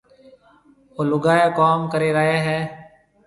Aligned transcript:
او 0.95 1.01
لُگائي 1.09 1.45
ڪوم 1.57 1.79
ڪري 1.91 2.09
رئي 2.17 2.35
هيَ۔ 2.45 2.59